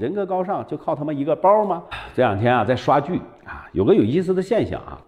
[0.00, 1.82] 人格高尚就靠他妈一个包吗？
[2.16, 4.98] 这两天啊，在刷剧啊，有个有意思的现象啊，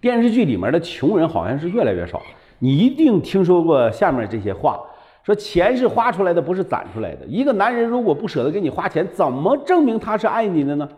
[0.00, 2.20] 电视剧里面的穷人好像是越来越少。
[2.58, 4.80] 你一定听说过下面这些话：
[5.22, 7.24] 说钱是花出来的，不是攒出来的。
[7.26, 10.88] 一个男人如果不舍得给你花钱，怎么证明他是爱你的呢？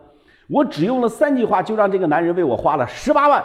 [0.49, 3.43] 我只用了三句话，就让这个男人为我花了十八万。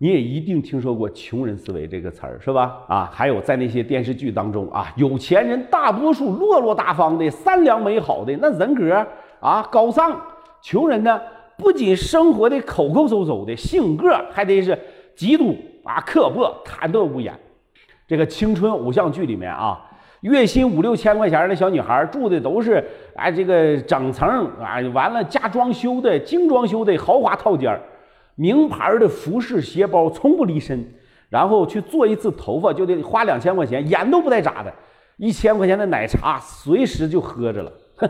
[0.00, 2.76] 你也一定听说过“穷人思维”这个词儿，是吧？
[2.86, 9.04] 啊，还有在那些电视剧当中啊，有钱人大多数落落大方的、善良美好的，那人格
[9.40, 10.12] 啊高尚；
[10.62, 11.20] 穷人呢，
[11.56, 14.78] 不仅生活的抠抠搜搜的，性格还得是
[15.16, 17.34] 极度啊刻薄、贪得无厌。
[18.06, 19.80] 这个青春偶像剧里面啊，
[20.22, 22.84] 月薪五六千块钱的小女孩住的都是
[23.14, 24.28] 哎这个整层
[24.60, 27.80] 啊，完了加装修的精装修的豪华套间。
[28.40, 30.94] 名牌的服饰、鞋包从不离身，
[31.28, 34.72] 然后去做一次头发就得花两千块钱，眼都不带眨的。
[35.16, 37.72] 一千块钱的奶茶随时就喝着了。
[37.96, 38.08] 哼，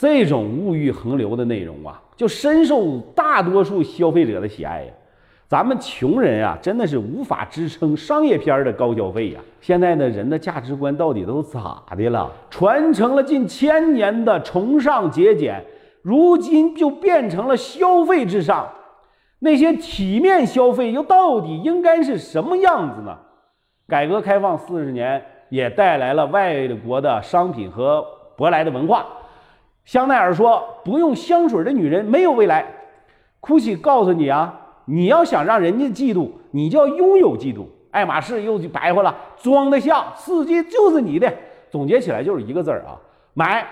[0.00, 4.92] 这种物欲横流的内容啊，就深受大多数消费者的喜爱呀。
[5.46, 9.40] 咱们穷人啊，真的是无法支撑商业片的高消费呀。
[9.60, 12.32] 现在的人的价值观到底都咋的了？
[12.48, 15.62] 传承了近千年的崇尚节俭，
[16.00, 18.66] 如今就变成了消费至上。
[19.40, 23.18] 那些体面消费又到底应该是什么样子呢？
[23.86, 28.02] 改革开放四十年也带来了外国的商品和
[28.38, 29.04] 舶来的文化。
[29.84, 32.66] 香奈儿说：“不用香水的女人没有未来。”
[33.42, 37.66] GUCCI 告诉你啊，你要想让人家嫉妒，你就要拥有嫉妒。
[37.90, 41.32] 爱马仕又白话了：“装得下，世界就是你的。”
[41.70, 42.98] 总结起来就是一个字儿啊，
[43.34, 43.66] 买。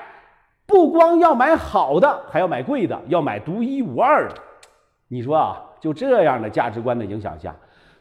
[0.66, 4.34] 不光要买好的，还要买贵的，要买独一无二的。
[5.08, 7.56] 你说啊，就这样的价值观的影响下，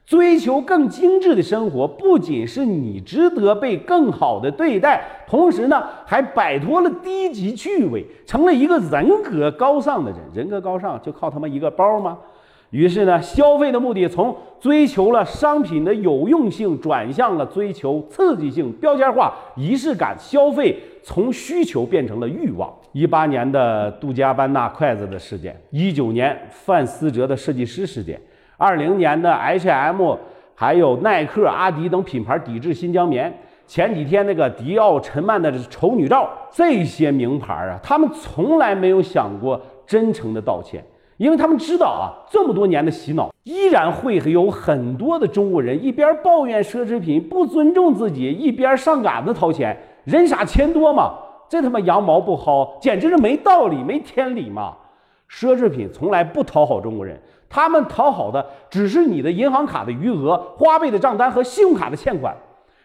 [0.07, 10.19] 追求更精致的生活，不仅是你值得被更好的对待，同时呢，还摆脱了低级趣味，成了一个人格高尚的人。
[10.33, 12.17] 人格高尚就靠他妈一个包吗？
[12.69, 20.15] 于是呢，消费的目的从追求了商品的有用性，转向了追求刺激性、标签化、仪式感。
[20.17, 22.73] 消费从需求变成了欲望。
[22.93, 28.19] 一八年的杜嘉班纳筷子的事件，一九年范思哲的设计师事件，
[28.57, 30.15] 二零年的 H&M，
[30.55, 33.31] 还有耐克、阿迪等品牌抵制新疆棉，
[33.67, 40.83] 前几天那个迪奥、陈曼的丑女照，这些名牌啊，他们从来没有想过真诚的道歉。
[41.17, 51.13] 因为他们知道啊，这么多年的洗脑，依然会有很多的中国人一边抱怨奢侈品不尊重自己，一边上杆子掏钱，人傻钱多嘛，
[51.49, 54.75] 这他妈羊毛不薅，简直是没道理、没天理嘛！
[55.29, 62.35] 奢侈品从来不讨好中国人，他们讨好的只是你的银行卡的余额、花呗的账单和信用卡的欠款，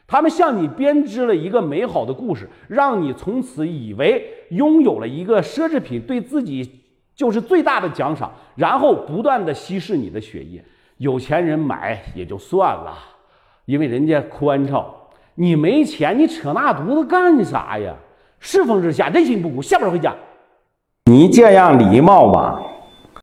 [0.06, 6.78] 他们向你编织了一个美好的故事，让你从此以为拥有了一个奢侈品，对自己。
[7.14, 10.64] 就是最大的奖赏，然后不断的稀释你的血液。
[10.96, 12.96] 有钱人买也就算了，
[13.66, 14.90] 因为人家宽敞。
[15.34, 17.94] 你没钱，你扯那犊子干啥呀？
[18.40, 20.16] 世风日下，人心不古，下班回家。
[21.10, 22.60] 你这样礼貌吗？